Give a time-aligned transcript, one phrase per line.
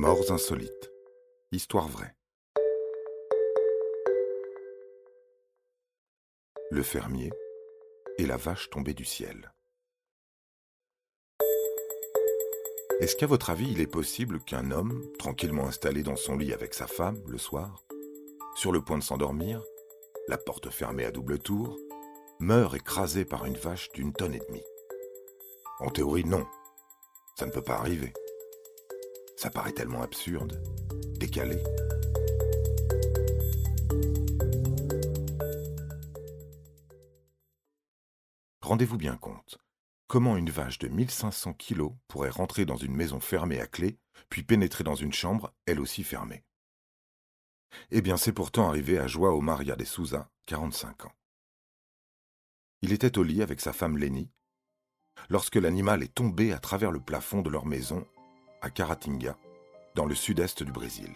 [0.00, 0.92] Morts insolites.
[1.50, 2.14] Histoire vraie.
[6.70, 7.32] Le fermier
[8.16, 9.52] et la vache tombée du ciel.
[13.00, 16.74] Est-ce qu'à votre avis, il est possible qu'un homme, tranquillement installé dans son lit avec
[16.74, 17.82] sa femme le soir,
[18.54, 19.64] sur le point de s'endormir,
[20.28, 21.76] la porte fermée à double tour,
[22.38, 24.64] meure écrasé par une vache d'une tonne et demie?
[25.80, 26.46] En théorie, non.
[27.36, 28.12] Ça ne peut pas arriver.
[29.38, 30.60] Ça paraît tellement absurde,
[31.16, 31.62] décalé.
[38.60, 39.58] Rendez-vous bien compte.
[40.08, 44.42] Comment une vache de 1500 kilos pourrait rentrer dans une maison fermée à clé, puis
[44.42, 46.42] pénétrer dans une chambre, elle aussi fermée
[47.92, 51.12] Eh bien, c'est pourtant arrivé à Joao Maria de Souza, 45 ans.
[52.82, 54.32] Il était au lit avec sa femme Lenny,
[55.28, 58.04] lorsque l'animal est tombé à travers le plafond de leur maison
[58.62, 59.36] à Caratinga,
[59.94, 61.12] dans le sud-est du Brésil.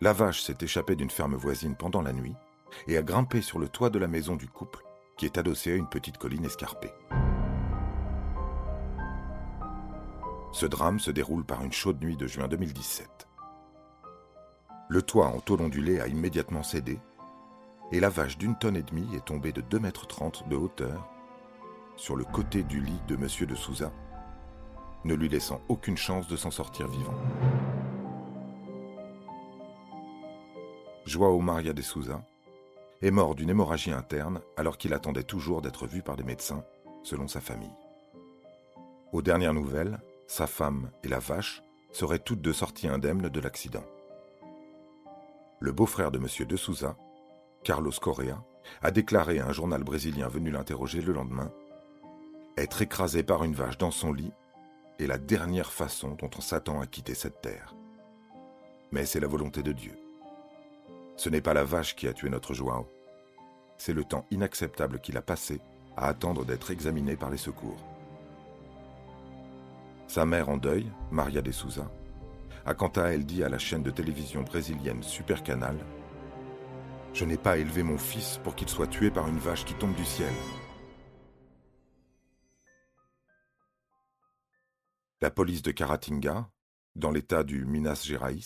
[0.00, 2.34] La vache s'est échappée d'une ferme voisine pendant la nuit
[2.86, 4.84] et a grimpé sur le toit de la maison du couple,
[5.16, 6.92] qui est adossée à une petite colline escarpée.
[10.52, 13.28] Ce drame se déroule par une chaude nuit de juin 2017.
[14.88, 16.98] Le toit en tôle ondulée a immédiatement cédé
[17.92, 21.08] et la vache d'une tonne et demie est tombée de 2,30 mètres de hauteur
[21.96, 23.28] sur le côté du lit de M.
[23.46, 23.92] de Souza
[25.06, 27.14] ne lui laissant aucune chance de s'en sortir vivant.
[31.06, 32.24] Joao Maria de Souza
[33.02, 36.64] est mort d'une hémorragie interne alors qu'il attendait toujours d'être vu par des médecins,
[37.02, 37.72] selon sa famille.
[39.12, 41.62] Aux dernières nouvelles, sa femme et la vache
[41.92, 43.84] seraient toutes deux sorties indemnes de l'accident.
[45.60, 46.46] Le beau-frère de M.
[46.46, 46.96] de Souza,
[47.62, 48.42] Carlos Correa,
[48.82, 51.52] a déclaré à un journal brésilien venu l'interroger le lendemain
[52.58, 54.32] Être écrasé par une vache dans son lit
[54.98, 57.74] est la dernière façon dont on s'attend à quitter cette terre.
[58.92, 59.98] Mais c'est la volonté de Dieu.
[61.16, 62.86] Ce n'est pas la vache qui a tué notre Joao.
[63.78, 65.60] C'est le temps inacceptable qu'il a passé
[65.96, 67.82] à attendre d'être examiné par les secours.
[70.08, 71.90] Sa mère en deuil, Maria de Souza,
[72.64, 75.76] a quant à elle dit à la chaîne de télévision brésilienne Super Canal
[77.12, 79.94] Je n'ai pas élevé mon fils pour qu'il soit tué par une vache qui tombe
[79.94, 80.32] du ciel.
[85.22, 86.50] La police de Caratinga,
[86.94, 88.36] dans l'état du Minas Gerais,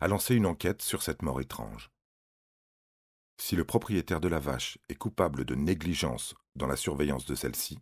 [0.00, 1.90] a lancé une enquête sur cette mort étrange.
[3.36, 7.78] Si le propriétaire de la vache est coupable de négligence dans la surveillance de celle-ci,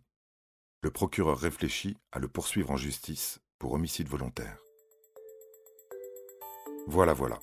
[0.81, 4.57] le procureur réfléchit à le poursuivre en justice pour homicide volontaire.
[6.85, 7.39] Voilà, voilà.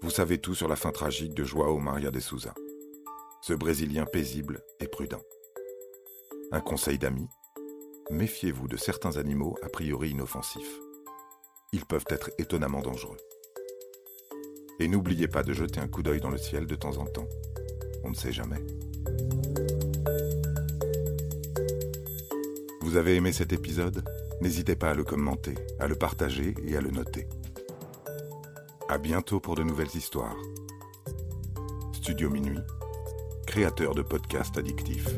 [0.00, 2.54] Vous savez tout sur la fin tragique de Joao Maria de Souza,
[3.42, 5.22] ce Brésilien paisible et prudent.
[6.50, 7.28] Un conseil d'amis
[8.10, 10.80] méfiez-vous de certains animaux a priori inoffensifs.
[11.72, 13.16] Ils peuvent être étonnamment dangereux.
[14.78, 17.28] Et n'oubliez pas de jeter un coup d'œil dans le ciel de temps en temps.
[18.04, 18.62] On ne sait jamais.
[22.80, 24.04] Vous avez aimé cet épisode?
[24.40, 27.28] N'hésitez pas à le commenter, à le partager et à le noter.
[28.88, 30.36] À bientôt pour de nouvelles histoires.
[31.92, 32.58] Studio Minuit,
[33.46, 35.08] créateur de podcasts addictifs.